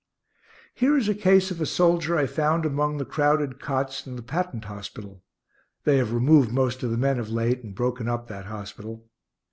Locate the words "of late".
7.19-7.63